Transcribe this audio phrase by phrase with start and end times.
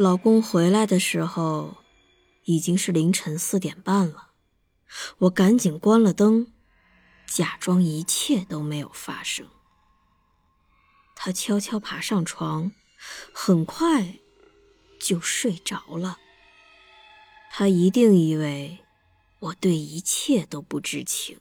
[0.00, 1.76] 老公回来的时候，
[2.44, 4.30] 已经是凌晨四点半了。
[5.18, 6.54] 我赶紧关了灯，
[7.26, 9.46] 假装一切都没有发生。
[11.14, 12.72] 他悄悄爬上床，
[13.34, 14.14] 很快
[14.98, 16.16] 就睡着了。
[17.50, 18.78] 他一定以为
[19.40, 21.36] 我对一切都不知情，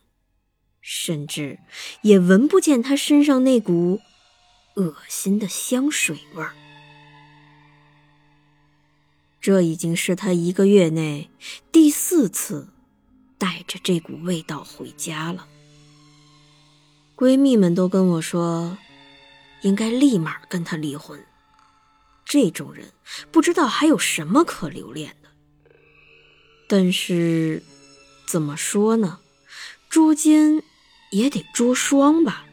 [0.82, 1.60] 甚至
[2.02, 4.02] 也闻不见他身上那股
[4.76, 6.54] 恶心的香水味儿。
[9.42, 11.30] 这已经是他一个月内
[11.72, 12.68] 第四次
[13.38, 15.48] 带着这股味道回家了。
[17.16, 18.78] 闺蜜们都跟我说，
[19.62, 21.26] 应该立马跟他离婚。
[22.26, 22.92] 这种人
[23.32, 25.30] 不知道还有什么可留恋的。
[26.68, 27.64] 但是，
[28.28, 29.20] 怎么说呢？
[29.90, 30.62] 捉奸
[31.12, 32.46] 也得捉双吧。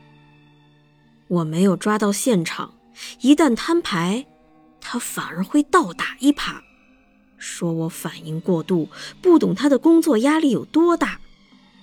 [1.28, 2.78] 我没有抓到现场，
[3.20, 4.26] 一旦摊牌，
[4.80, 6.62] 他反而会倒打一耙。
[7.38, 8.88] 说我反应过度，
[9.20, 11.20] 不懂他的工作压力有多大，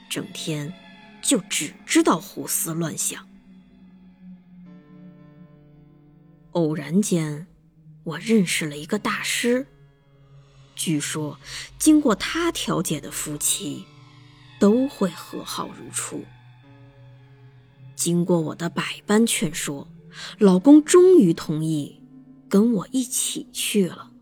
[0.09, 0.73] 整天
[1.21, 3.27] 就只知道胡思乱想。
[6.51, 7.47] 偶然间，
[8.03, 9.67] 我认识了一个大师。
[10.75, 11.39] 据说，
[11.77, 13.85] 经过他调解的夫妻，
[14.59, 16.23] 都会和好如初。
[17.95, 19.87] 经过我的百般劝说，
[20.37, 22.01] 老公终于同意
[22.49, 24.12] 跟我一起去了。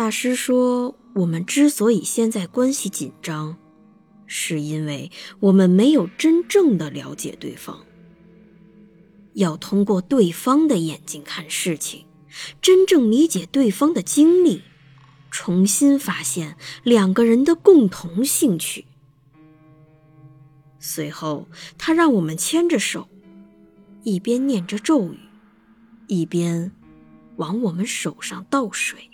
[0.00, 3.58] 大师说：“我们之所以现在关系紧张，
[4.26, 7.84] 是因为我们没有真正的了解对方。
[9.34, 12.06] 要通过对方的眼睛看事情，
[12.62, 14.62] 真正理解对方的经历，
[15.30, 18.86] 重新发现两个人的共同兴趣。”
[20.80, 21.46] 随后，
[21.76, 23.06] 他让我们牵着手，
[24.02, 25.18] 一边念着咒语，
[26.06, 26.72] 一边
[27.36, 29.06] 往我们手上倒水。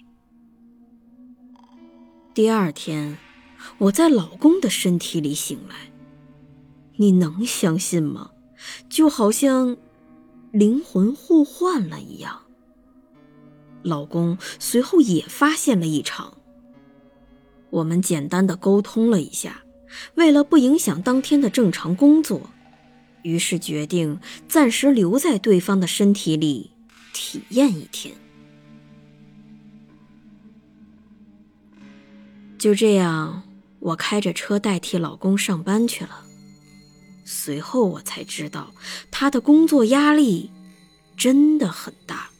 [2.36, 3.16] 第二天，
[3.78, 5.90] 我在老公的身体里醒来，
[6.96, 8.32] 你能相信吗？
[8.90, 9.78] 就好像
[10.52, 12.42] 灵魂互换了一样。
[13.80, 16.36] 老公随后也发现了异常，
[17.70, 19.62] 我们简单的沟通了一下，
[20.16, 22.50] 为了不影响当天的正常工作，
[23.22, 26.72] 于是决定暂时留在对方的身体里
[27.14, 28.14] 体验一天。
[32.58, 33.42] 就这样，
[33.78, 36.24] 我开着车代替老公上班去了。
[37.24, 38.72] 随后我才知道，
[39.10, 40.50] 他的工作压力
[41.16, 42.30] 真的很大，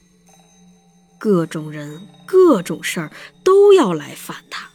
[1.18, 3.12] 各种人、各种事儿
[3.44, 4.70] 都要来烦他，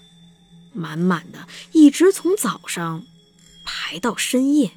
[0.74, 3.04] 满满的，一直从早上
[3.66, 4.72] 排到深夜。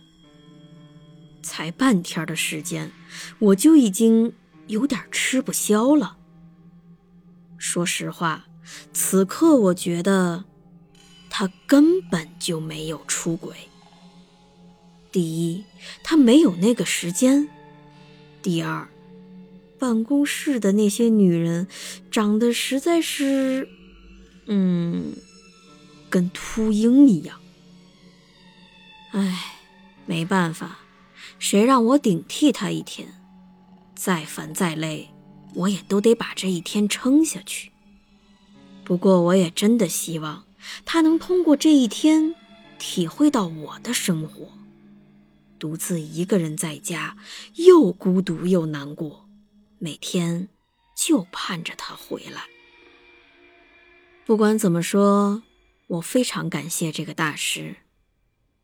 [1.43, 2.91] 才半天的时间，
[3.39, 4.33] 我就已经
[4.67, 6.17] 有点吃不消了。
[7.59, 8.47] 说实话，
[8.93, 10.45] 此刻我觉得。
[11.37, 13.57] 他根本就没有出轨。
[15.11, 15.65] 第一，
[16.05, 17.49] 他没有那个时间；
[18.41, 18.89] 第二，
[19.77, 21.67] 办公室的那些女人
[22.09, 23.69] 长得实在是……
[24.47, 25.17] 嗯，
[26.09, 27.41] 跟秃鹰一样。
[29.11, 29.57] 唉，
[30.07, 30.79] 没办法，
[31.41, 33.09] 谁让我顶替他一天，
[33.97, 35.11] 再烦再累，
[35.55, 37.73] 我也都得把这一天撑下去。
[38.85, 40.44] 不过，我也真的希望。
[40.85, 42.35] 他能通过这一天
[42.79, 44.53] 体会到我的生活，
[45.59, 47.17] 独自一个人在家，
[47.55, 49.29] 又孤独又难过，
[49.79, 50.49] 每天
[50.97, 52.45] 就盼着他回来。
[54.27, 55.43] 不管怎么说，
[55.87, 57.77] 我非常感谢这个大师，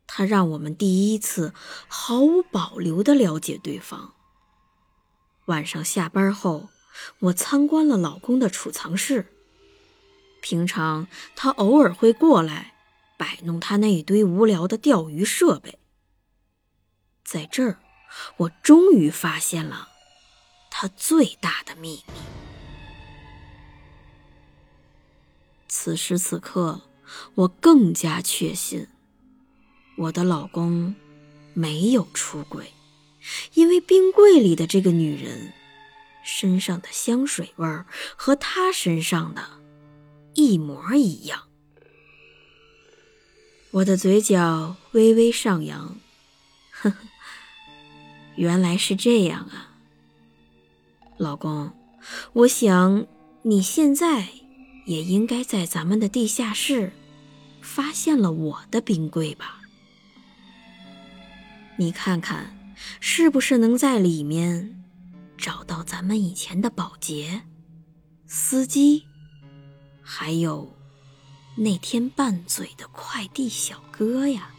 [0.07, 1.53] 他让我们第一次
[1.87, 4.13] 毫无保留的了解对方。
[5.45, 6.69] 晚上下班后，
[7.19, 9.27] 我参观了老公的储藏室。
[10.41, 12.73] 平常他偶尔会过来
[13.17, 15.79] 摆弄他那一堆无聊的钓鱼设备。
[17.23, 17.79] 在这儿，
[18.37, 19.87] 我终于发现了
[20.69, 22.13] 他最大的秘密。
[25.69, 26.81] 此时此刻，
[27.35, 28.87] 我更加确信，
[29.95, 30.95] 我的老公
[31.53, 32.73] 没有出轨，
[33.53, 35.53] 因为冰柜里的这个女人
[36.25, 37.85] 身上的香水味儿
[38.17, 39.60] 和他身上的
[40.33, 41.43] 一模一样。
[43.71, 45.97] 我的嘴角微微上扬，
[46.71, 46.97] 呵呵，
[48.35, 49.77] 原来是这样啊，
[51.17, 51.71] 老公，
[52.33, 53.07] 我想
[53.43, 54.27] 你现在
[54.85, 56.91] 也应该在咱们的地下室
[57.61, 59.61] 发现了我的冰柜吧？
[61.77, 64.83] 你看看，是不是能在里面
[65.37, 67.43] 找到咱们以前的保洁、
[68.27, 69.05] 司机，
[70.13, 70.67] 还有……
[71.55, 74.49] 那天拌嘴的快递小哥呀。